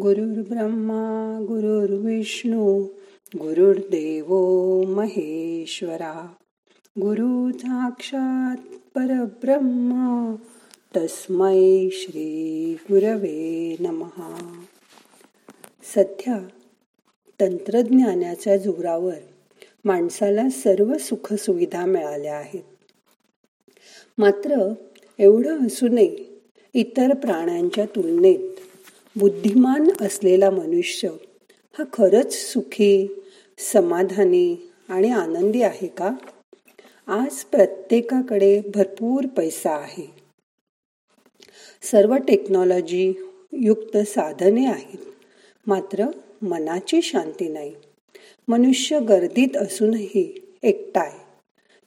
गुरुर्ब्रह्मा 0.00 1.38
गुरुर्विष्णू 1.42 2.82
गुरुर्देव 3.36 4.34
महेश्वरा. 4.82 6.32
गुरु 7.00 7.58
साक्षात 7.58 8.56
परब्रह्मा 8.94 10.36
तस्मै 10.96 11.88
श्री 11.92 12.74
गुरवे 12.74 13.76
नमहा 13.80 14.62
सध्या 15.94 16.38
तंत्रज्ञानाच्या 17.40 18.56
जोरावर 18.56 19.20
माणसाला 19.84 20.50
सर्व 20.50 20.98
सुखसुविधा 21.00 21.86
मिळाल्या 21.86 22.36
आहेत. 22.36 22.62
मात्र 24.18 24.72
एवढं 25.18 25.66
असूनही 25.66 26.40
इतर 26.74 27.14
प्राण्यांच्या 27.14 27.86
तुलनेत 27.86 28.51
बुद्धिमान 29.16 29.90
असलेला 30.00 30.50
मनुष्य 30.50 31.08
हा 31.78 31.84
खरंच 31.92 32.32
सुखी 32.34 33.22
समाधानी 33.58 34.70
आणि 34.88 35.10
आनंदी 35.10 35.62
आहे 35.62 35.86
का? 35.86 36.10
आज 37.06 37.44
प्रत्येकाकडे 37.44 38.60
भरपूर 38.74 39.26
पैसा 39.26 39.70
आहे. 39.76 40.14
सर्व 41.82 42.14
टेक्नॉलॉजी 42.14 43.14
युक्त 43.52 43.96
साधने 43.96 44.66
आहेत. 44.66 44.98
मात्र 45.66 46.04
मनाची 46.42 47.02
शांती 47.02 47.48
नाही. 47.48 47.74
मनुष्य 48.48 49.00
गर्दीत 49.00 49.56
असूनही 49.56 50.54
एकटाय 50.62 51.12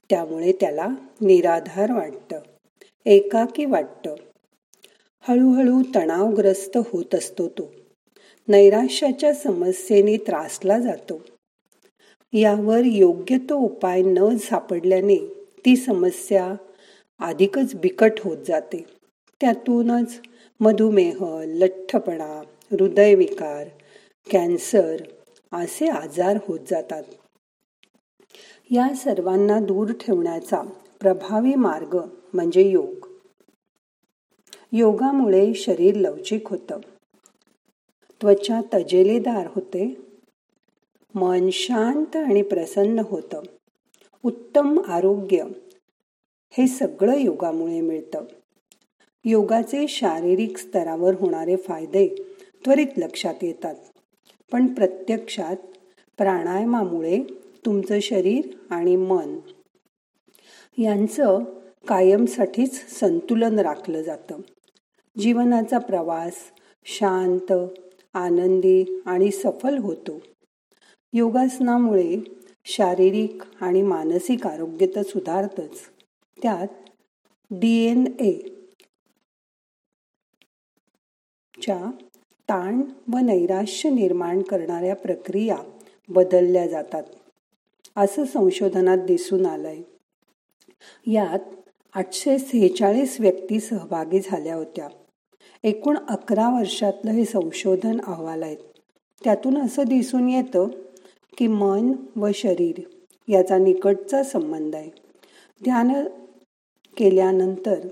त्यामुळे 0.10 0.52
त्याला 0.52 0.88
निराधार 1.22 1.92
वाटतं 1.92 2.40
एकाकी 3.06 3.66
वाटतं. 3.66 4.16
हळूहळू 5.28 5.82
तणावग्रस्त 5.96 6.78
होत 6.78 7.16
असतो 7.16 7.48
तो. 7.48 7.74
नैराश्याच्या 8.48 9.34
समस्येने 9.34 10.18
त्रासला 10.18 10.80
जातो. 10.80 11.22
यावर 12.34 12.82
योग्य 12.86 13.38
तो 13.38 13.56
उपाय 13.56 14.02
न 14.02 14.38
सापडल्याने 14.38 15.16
ती 15.66 15.76
समस्या 15.76 16.56
अधिकच 17.20 17.76
बिकट 17.76 18.12
होत 18.24 18.38
जाते. 18.48 18.86
त्यातूनच 19.42 20.22
मधुमेह 20.60 21.44
लठ्ठपणा 21.48 22.44
हृदयविकार 22.72 23.68
कॅन्सर 24.32 25.02
असे 25.52 25.88
आजार 25.88 26.38
होत 26.48 26.60
जातात. 26.72 27.04
या 28.72 28.96
सर्वांना 28.96 29.60
दूर 29.60 29.92
ठेवण्याचा 29.92 30.62
प्रभावी 31.00 31.56
मार्ग 31.56 32.00
म्हणजे 32.34 32.70
योग. 32.70 33.05
योगामुळे 34.72 35.54
शरीर 35.54 35.96
लवचिक 35.96 36.48
होतं. 36.48 36.80
त्वचा 38.22 38.62
तजेलेदार 38.74 39.48
होते. 39.48 39.98
मन 41.16 41.50
शांत 41.52 42.16
आणि 42.16 42.42
प्रसन्न 42.42 43.00
होतं. 43.00 43.42
उत्तम 44.24 44.80
आरोग्य. 44.88 45.44
हे 46.52 46.68
सगळं 46.68 47.18
योगामुळे 47.18 47.82
मिळतं. 47.82 48.22
योगाचे 49.26 49.88
शारीरिक 49.88 50.58
स्तरावर 50.58 51.14
होणारे 51.20 51.56
फायदे 51.56 52.08
त्वरित 52.66 52.88
लक्षात 52.98 53.36
येतात. 53.42 53.76
पण 54.52 54.74
प्रत्यक्षात 54.74 55.56
प्राणायामामुळे 56.18 57.24
तुमचं 57.66 58.00
शरीर 58.00 58.46
आणि 58.70 58.96
मन 58.96 59.38
यांचं 60.78 61.40
कायमसाठीच 61.88 63.00
संतुलन 63.00 63.60
राखलं 63.60 64.02
जातं. 64.02 64.42
जीवनाचा 65.20 65.78
प्रवास 65.78 66.34
शांत 66.86 67.52
आनंदी 68.14 69.02
आणि 69.06 69.32
सफल 69.32 69.78
होतो. 69.78 70.20
योगासनामुळे 71.14 72.18
शारीरिक 72.66 73.42
आणि 73.62 73.82
मानसिक 73.82 74.48
आरोग्य 74.48 74.88
तर 74.96 75.02
सुधारतच. 75.02 75.82
त्यात 76.44 76.68
डी 77.52 77.86
एन 77.86 78.08
ए 78.20 78.34
च्या 81.62 81.92
ताण 82.50 82.82
व 83.14 83.18
नैराश्य 83.18 83.90
निर्माण 83.90 84.42
करणाऱ्या 84.42 84.96
प्रक्रिया 84.96 85.58
बदलल्या 86.10 86.68
जातात. 86.68 87.04
असं 87.96 88.26
संशोधनात 88.26 88.98
दिसून 88.98 89.46
आलंय. 89.46 89.82
यात 91.08 91.70
आठशे 91.94 92.40
सेहेचाळीस 92.40 93.22
व्यक्ती 93.22 93.60
सहभागी 93.60 94.20
झाल्या 94.20 94.56
होत्या. 94.56 94.88
एकूण 95.66 95.98
अकरा 96.10 96.60
वर्षातलं 96.60 97.12
हे 97.12 97.26
संशोधन 97.26 98.02
अहवाल 98.08 98.44
आहेत. 98.44 98.58
त्यातून 99.24 99.58
असं 99.58 99.84
दिसून 99.84 100.30
येतं 100.30 100.68
की 101.38 101.48
मन 101.48 101.94
व 102.16 102.30
शरीर 102.34 102.82
याचा 103.30 103.58
निकटचा 103.58 104.24
संबंध 104.24 104.76
आहे. 104.76 104.90
ध्यान 105.64 106.08
केल्यानंतर 106.98 107.88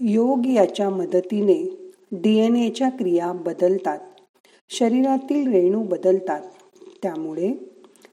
योग 0.00 0.46
याच्या 0.46 0.90
मदतीने 0.90 1.90
डी 2.12 2.38
एन 2.38 2.56
एच्या 2.56 2.88
क्रिया 2.88 3.32
बदलतात. 3.32 3.98
शरीरातील 4.68 5.52
रेणू 5.52 5.82
बदलतात. 5.82 6.40
त्यामुळे 7.02 7.52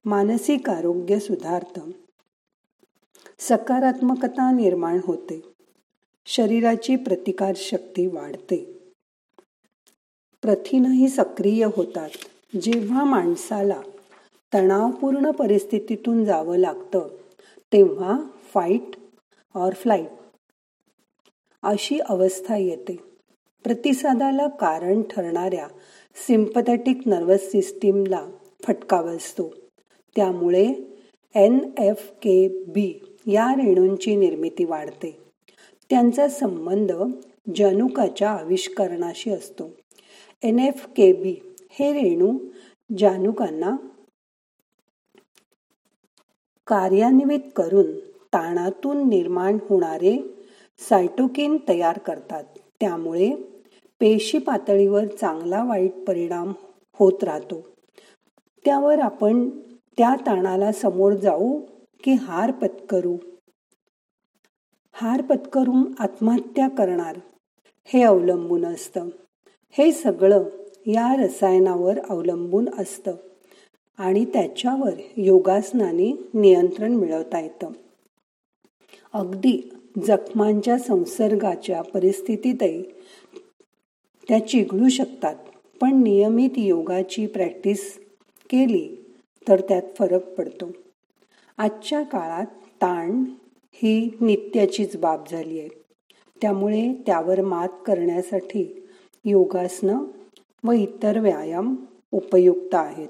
मानसिक 0.05 0.69
आरोग्य 0.69 1.19
सुधारतं. 1.19 1.91
सकारात्मकता 3.39 4.51
निर्माण 4.51 4.99
होते. 5.03 5.54
शरीराची 6.27 6.95
प्रतिकार 6.95 7.53
शक्ती 7.55 8.07
वाढते. 8.07 8.79
प्रथिनही 10.41 11.09
सक्रिय 11.09 11.65
होतात. 11.65 12.09
जेव्हा 12.61 13.03
माणसाला 13.03 13.81
तणावपूर्ण 14.53 15.31
परिस्थितीतून 15.31 16.25
जावं 16.25 16.57
लागतं 16.57 17.07
तेव्हा 17.73 18.19
फाईट 18.53 18.97
ऑर 19.55 19.73
फ्लाईट 19.73 20.07
अशी 21.63 21.99
अवस्था 21.99 22.57
येते. 22.57 22.95
प्रतिसादाला 23.63 24.47
कारण 24.47 25.01
ठरणाऱ्या 25.01 25.67
सिम्पथॅटिक 26.27 26.97
नर्वस 27.05 27.51
सिस्टीमला 27.51 28.27
फटका 28.63 29.01
बसतो. 29.01 29.53
त्यामुळे 30.15 30.73
एन 31.35 31.71
एफ 31.77 32.11
के 32.11 32.63
बी 32.67 33.17
या 33.27 33.55
रेणूंची 33.55 34.15
निर्मिती 34.15 34.65
वाढते. 34.65 35.24
त्यांचा 35.95 36.27
संबंध 36.27 36.91
जानुकाच्या 37.55 38.29
आविष्करणाशी 38.29 39.31
असतो. 39.31 39.71
एन 40.43 40.59
एफ 40.59 40.87
के 40.87 41.13
बी 41.13 41.55
हे 41.71 41.93
रेणू 41.93 42.37
जानुकांना 42.97 43.75
कार्यान्वित 46.67 47.39
करून 47.55 47.99
ताणातून 48.33 49.09
निर्माण 49.09 49.57
होणारे 49.69 50.17
सायटोकिन 50.89 51.57
तयार 51.69 51.97
करतात. 51.97 52.43
त्यामुळे 52.79 53.31
पेशी 53.99 54.37
पातळीवर 54.37 55.05
चांगला 55.05 55.63
वाईट 55.63 55.93
परिणाम 56.07 56.53
होत 56.93 57.23
राहतो. 57.23 57.69
त्यावर 58.65 58.99
आपण 58.99 59.49
त्या 59.97 60.15
ताणाला 60.15 60.71
समोर 60.71 61.13
जाऊ 61.13 61.61
की 62.03 62.11
हार 62.11 62.51
पत्करू? 62.51 63.17
हार 64.97 65.21
पत्करून 65.21 65.83
आत्महत्या 65.99 66.67
करणार. 66.67 67.19
हे 67.85 68.03
अवलंबून 68.03 68.65
असतं. 68.65 69.09
हे 69.71 69.91
सगळं 69.91 70.43
या 70.85 71.25
रसायनावर 71.25 71.99
अवलंबून 72.09 72.69
असतं 72.77 73.15
आणि 73.97 74.25
त्याच्यावर 74.25 74.93
योगासनाने 75.17 76.11
नियंत्रण 76.33 76.93
मिळवता 76.93 77.39
येतं. 77.39 77.69
अगदी 79.13 79.73
जखमांच्या 80.07 80.79
संसर्गाच्या 80.79 81.81
परिस्थितीतही 81.81 82.83
त्या 84.27 84.47
चिघळू 84.47 84.89
शकतात 84.89 85.35
पण 85.81 86.03
नियमित 86.03 86.57
योगाची 86.57 87.27
प्रॅक्टिस 87.27 87.99
केली 88.49 89.13
तर 89.47 89.61
त्यात 89.61 89.83
फरक 89.99 90.35
पडतो. 90.37 90.71
आजच्या 91.57 92.01
काळात 92.01 92.45
ताण 92.81 93.23
ही 93.77 94.17
नित्याचीच 94.21 94.95
बाब 94.95 95.23
झाली 95.31 95.59
आहे. 95.59 95.69
त्यामुळे 96.41 96.93
त्यावर 97.05 97.41
मात 97.41 97.69
करण्यासाठी 97.85 98.87
योगासनं 99.25 100.03
व 100.63 100.71
इतर 100.71 101.19
व्यायाम 101.19 101.75
उपयुक्त 102.11 102.75
आहेत. 102.75 103.07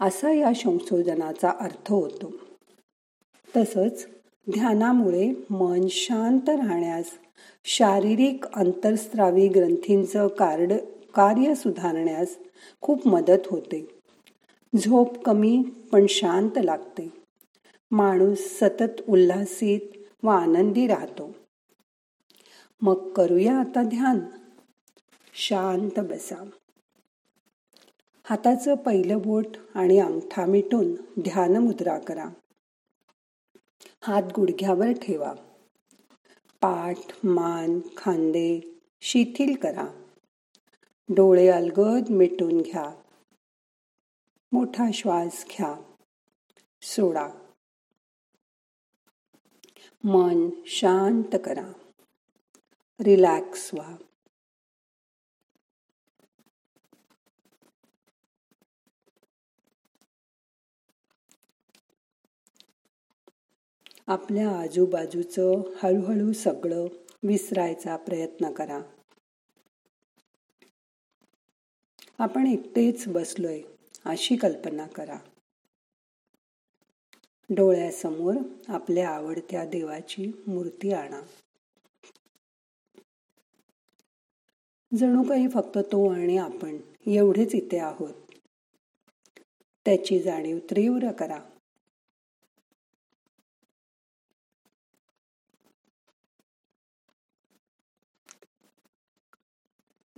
असा 0.00 0.32
या 0.32 0.54
संशोधनाचा 0.54 1.50
अर्थ 1.60 1.92
होतो. 1.92 2.32
तसंच 3.56 4.06
ध्यानामुळे 4.50 5.32
मन 5.50 5.86
शांत 5.90 6.48
राहण्यास 6.48 7.10
शारीरिक 7.64 8.44
अंतरस्त्रावी 8.44 9.48
ग्रंथींचं 9.48 10.26
कार्ड 10.26 10.72
कार्य 11.14 11.54
सुधारण्यास 11.54 12.38
खूप 12.80 13.08
मदत 13.08 13.46
होते. 13.50 13.88
झोप 14.78 15.24
कमी 15.24 15.62
पण 15.92 16.06
शांत 16.08 16.50
लागते. 16.56 17.23
माणूस 17.96 18.38
सतत 18.38 19.02
उल्हासित 19.08 19.80
व 20.22 20.28
आनंदी 20.28 20.86
राहतो. 20.86 21.32
मग 22.82 23.12
करूया 23.12 23.58
आता 23.58 23.82
ध्यान. 23.82 24.20
शांत 25.34 26.00
बसा. 26.00 26.50
हाताचं 28.24 28.74
पहिलं 28.74 29.18
बोट 29.18 29.46
आणि 29.74 29.98
अंगठा 29.98 30.46
मिटून 30.46 30.94
ध्यान 31.22 31.56
मुद्रा 31.56 31.98
करा. 31.98 32.28
हात 34.02 34.22
गुडघ्यावर 34.22 34.92
ठेवा. 34.92 35.32
पाठ 36.60 37.26
मान 37.26 37.80
खांदे 37.96 38.60
शिथिल 39.00 39.56
करा. 39.56 40.02
डोळे 41.08 41.48
अलगद 41.48 42.10
मिटून 42.10 42.60
घ्या. 42.60 42.94
मोठा 44.52 44.84
श्वास 44.94 45.44
घ्या. 45.48 45.76
सोडा. 46.82 47.28
मन 50.04 50.50
शांत 50.66 51.36
करा. 51.44 51.72
रिलॅक्स 53.00 53.74
व्हा. 53.74 53.96
आपल्या 64.06 64.58
आजूबाजूचं 64.58 65.42
हळूहळू 65.76 66.32
सगळं 66.32 66.86
विसरायचा 67.22 67.96
प्रयत्न 67.96 68.52
करा. 68.52 68.78
आपण 72.18 72.46
एकटेच 72.46 73.08
बसलोय 73.08 73.62
अशी 74.04 74.36
कल्पना 74.36 74.86
करा. 74.86 75.18
डोळ्यासमोर 77.50 78.34
आपल्या 78.68 79.08
आवडत्या 79.08 79.64
देवाची 79.64 80.44
मूर्ती 80.46 80.92
आणा. 80.92 81.20
जणू 84.96 85.22
काही 85.28 85.48
फक्त 85.48 85.78
तो 85.78 86.12
आणि 86.12 86.36
आपण 86.36 86.76
एवढेच 87.06 87.54
इथे 87.54 87.78
आहोत. 87.78 88.14
त्याची 89.84 90.22
जाणीव 90.22 90.58
तीव्र 90.58 91.12
करा. 91.12 91.38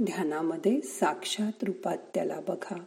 ध्यानामध्ये 0.02 0.81
साक्षात 0.81 1.64
रूपात 1.64 1.99
त्याला 2.14 2.40
बघा. 2.40 2.84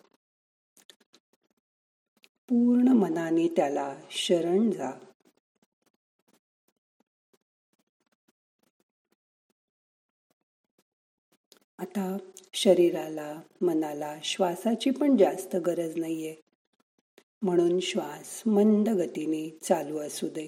पूर्ण 2.49 2.87
मनाने 2.87 3.47
त्याला 3.47 3.95
शरण 4.11 4.71
जा. 4.71 4.91
आता 11.79 12.17
शरीराला 12.53 13.41
मनाला 13.61 14.15
श्वासाची 14.23 14.89
पण 14.89 15.17
जास्त 15.17 15.55
गरज 15.55 15.97
नाहीये. 15.97 16.35
म्हणून 17.41 17.79
श्वास 17.79 18.43
मंद 18.45 18.89
गतीने 18.89 19.57
चालू 19.63 19.97
असू 19.97 20.27
दे. 20.27 20.47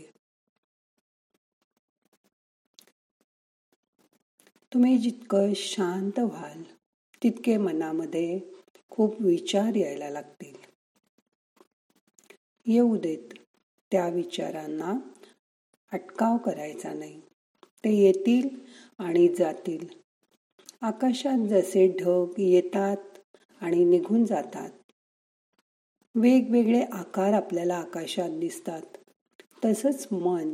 तुम्ही 4.74 4.98
जितकं 4.98 5.53
शांत 5.56 6.19
व्हाल 6.19 6.63
तितके 7.24 7.57
मनामध्ये 7.57 8.39
खूप 8.89 9.21
विचार 9.21 9.75
यायला 9.75 10.09
लागतील. 10.09 10.61
येऊ 12.66 12.98
देत. 12.98 13.34
त्या 13.92 14.10
विचारांना 14.10 14.94
अटकाव 15.94 16.38
करायचा 16.38 16.94
नाही. 16.94 17.22
ते 17.84 17.96
येतील 17.96 18.50
आणि 18.98 19.28
जातील. 19.28 19.88
आकाशात 20.81 21.48
जसे 21.48 21.88
ढग 21.88 22.31
येतात 22.38 22.98
आणि 23.62 23.86
निघून 23.86 24.25
जातात. 24.25 24.69
वेगवेगळे 26.16 26.81
आकार 26.81 27.34
आपल्याला 27.34 27.75
आकाशात 27.75 28.30
दिसतात. 28.30 28.81
तसंच 29.66 30.08
मन 30.12 30.54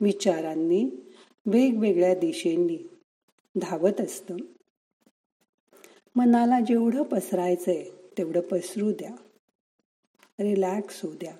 विचारांनी 0.00 0.84
वेगवेगळ्या 1.46 2.14
दिशेंनी 2.14 2.78
धावत 3.56 4.00
असतं. 4.00 4.36
मनाला 6.16 6.60
जेवढं 6.60 7.02
पसरायचंय 7.02 7.84
तेवढं 8.18 8.40
पसरू 8.40 8.92
द्या. 8.92 9.14
रिलॅक्स 10.38 11.04
होऊ 11.04 11.12
द्या 11.14 11.32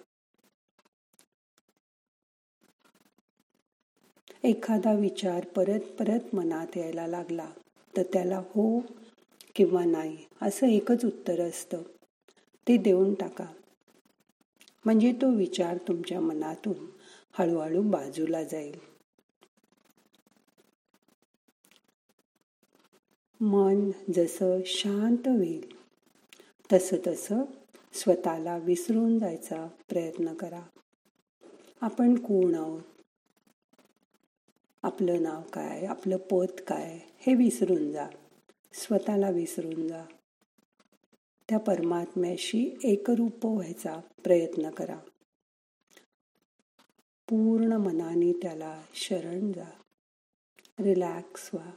एखादा 4.45 4.93
विचार 4.93 5.45
परत 5.45 5.81
परत 5.99 6.35
मनात 6.35 6.77
यायला 6.77 7.07
लागला 7.07 7.51
तर 7.97 8.03
त्याला 8.03 8.39
हो 8.39 8.81
किंवा 9.55 9.85
नाही 9.85 10.17
असं 10.43 10.67
एकच 10.67 11.05
उत्तर 11.05 11.41
असतं. 11.41 11.83
ते 12.67 12.77
देऊन 12.77 13.15
टाका. 13.15 13.45
म्हणजे 14.85 15.13
तो 15.13 15.31
विचार 15.31 15.77
तुमच्या 15.77 16.21
मनातून 16.21 16.87
हळूहळू 17.33 17.83
बाजूला 17.83 18.43
जाईल. 18.45 18.79
मन 23.41 23.91
जसं 24.15 24.61
शांत 24.67 25.29
होईल 25.29 25.69
तसं 26.73 26.97
तसं 27.07 27.45
स्वतःला 27.95 28.59
विसरून 28.59 29.19
जायचा 29.19 29.67
प्रयत्न 29.89 30.35
करा. 30.35 30.63
आपण 31.81 32.15
कोण 32.15 32.55
आहोत? 32.55 32.83
आपलं 34.83 35.23
नाव 35.23 35.43
काय? 35.53 35.87
आपलं 35.87 36.17
पद 36.17 36.61
काय? 36.69 37.01
हे 37.19 37.35
विसरून 37.35 37.93
जा. 37.93 38.09
स्वतःला 38.73 39.31
विसरून 39.31 39.89
जा. 39.89 40.05
त्या 41.49 41.59
परमात्म्याशी 41.59 42.79
एकरूप 42.85 43.47
व्हायचा 43.47 44.01
प्रयत्न 44.25 44.71
करा. 44.71 44.99
पूर्ण 47.29 47.73
मनाने 47.73 48.33
त्याला 48.33 48.83
शरण 48.95 49.53
जा. 49.53 49.71
रिलॅक्स 50.81 51.51
व्हा. 51.53 51.71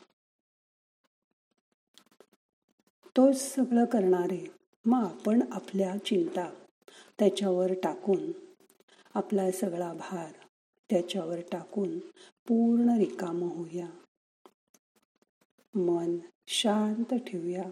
तोच 3.18 3.56
सगळं 3.56 3.86
करणारे 3.86 4.52
मग 4.88 5.00
आपण 5.00 5.44
आपल्या 5.52 5.98
चिंता 5.98 6.54
त्याच्यावर 7.20 7.74
टाकून 7.84 8.32
आपला 9.14 9.52
सगळा 9.52 9.94
भार 9.94 10.32
त्याच्यावर 10.90 11.40
टाकून 11.52 12.00
पूर्ण 12.48 12.98
रिकाम 12.98 13.44
होऊया. 13.44 13.90
मन 15.76 16.18
शांत 16.48 17.14
ठेवूया. 17.14 17.64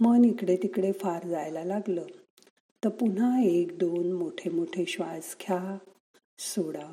मन 0.00 0.24
इकडे 0.24 0.56
तिकडे 0.56 0.92
फार 0.92 1.26
जायला 1.26 1.64
लागलं. 1.64 2.06
तर 2.84 2.88
पुन्हा 2.88 3.42
एक 3.42 3.78
दोन 3.78 4.12
मोठे 4.12 4.50
मोठे 4.50 4.86
श्वास 4.86 5.36
घ्या 5.40 5.78
सोडा. 6.38 6.92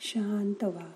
शांत 0.00 0.64
व्हा. 0.64 0.92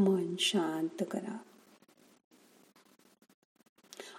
मन 0.00 0.34
शांत 0.38 1.04
करा. 1.10 1.38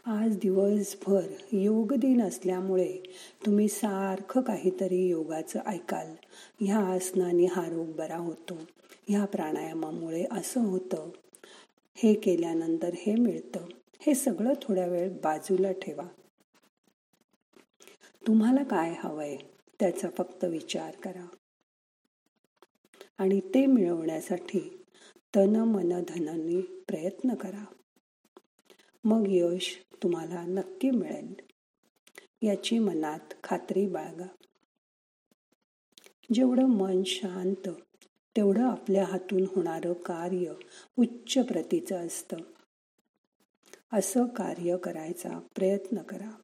आज 0.05 0.37
दिवसभर 0.37 1.27
योग 1.51 1.93
दिन 1.93 2.21
असल्यामुळे 2.21 2.97
तुम्ही 3.45 3.67
सारखं 3.67 4.41
काहीतरी 4.41 5.07
योगाचं 5.07 5.59
ऐकाल. 5.59 6.15
ह्या 6.59 6.77
आसनाने 6.77 7.45
हा 7.45 7.65
रोग 7.65 7.87
बरा 7.87 8.17
होतो. 8.17 8.57
ह्या 9.07 9.25
प्राणायामामुळे 9.25 10.25
असं 10.31 10.61
होतं. 10.61 11.09
हे 11.95 12.13
केल्यानंतर 12.13 12.89
हे 12.93 13.15
मिळतं. 13.15 13.59
हे 13.99 14.15
सगळं 14.15 14.53
थोड्या 14.61 14.87
वेळ 14.87 15.09
बाजूला 15.23 15.71
ठेवा. 15.71 16.07
तुम्हाला 18.27 18.63
काय 18.63 18.95
हवंय 18.97 19.37
त्याचा 19.79 20.09
फक्त 20.17 20.43
विचार 20.43 20.95
करा. 20.95 21.25
आणि 23.17 23.39
ते 23.39 23.65
मिळवण्यासाठी 23.65 24.77
तन 25.35 25.55
मन 25.55 26.03
धनाने 26.07 26.61
प्रयत्न 26.61 27.35
करा. 27.35 27.65
मग 29.03 29.23
यश 29.27 29.79
तुम्हाला 30.03 30.41
नक्की 30.41 30.91
मिळेल. 30.91 31.33
याची 32.41 32.79
मनात 32.79 33.33
खात्री 33.43 33.87
बाळगा. 33.87 34.27
जेवढं 36.33 36.65
मन 36.65 37.03
शांत 37.03 37.69
तेवढं 38.35 38.71
आपल्या 38.71 39.05
हातून 39.05 39.43
होणारं 39.55 39.93
कार्य 39.93 40.53
उच्च 40.97 41.47
प्रतीचं 41.47 41.95
असतं. 42.07 42.37
असं 43.93 44.25
कार्य 44.25 44.77
करायचा 44.77 45.39
प्रयत्न 45.55 46.01
करा. 46.01 46.41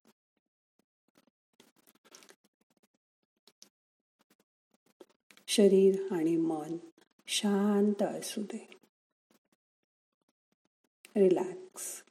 शरीर 5.47 6.07
आणि 6.11 6.37
मन 6.37 6.77
शांत 7.27 8.03
असू 8.03 8.41
दे. 8.41 8.67
रिलॅक्स 11.15 12.03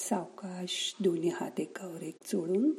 सावकाश 0.00 0.96
दोन्ही 1.00 1.28
हात 1.28 1.60
एकावर 1.60 2.02
एक 2.02 2.16
चोळून 2.24 2.70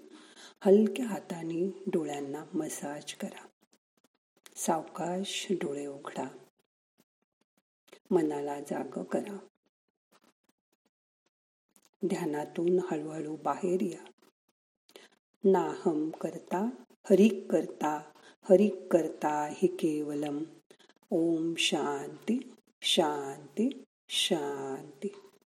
हलक्या 0.65 1.07
हाताने 1.07 1.83
डोळ्यांना 1.87 2.45
मसाज 2.53 3.13
करा. 3.13 3.47
सावकाश 4.55 5.47
डोळे 5.51 5.85
उघडा. 5.85 6.27
मनाला 8.11 8.59
जाग 8.59 9.03
करा. 9.03 9.37
ध्यानातून 12.05 12.79
हळूहळू 12.91 13.35
बाहेर 13.35 13.81
या. 13.81 14.11
नाहम 15.43 16.09
करता 16.09 16.69
हरिक 17.09 17.51
करता 17.51 18.11
हरिक 18.49 18.87
करता 18.91 19.47
हि 19.47 19.67
केवलम. 19.67 20.43
ओम 21.11 21.53
शांती 21.57 22.55
शांती 22.81 23.83
शांती. 24.09 25.07